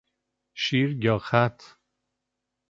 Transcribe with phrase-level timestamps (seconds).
[0.61, 1.61] شیر یا خط؟